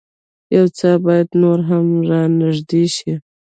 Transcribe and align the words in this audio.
يو 0.55 0.65
څه 0.77 0.89
بايد 1.05 1.29
نور 1.41 1.59
هم 1.69 1.85
را 2.09 2.21
نېږدې 2.37 2.83
شي. 2.95 3.13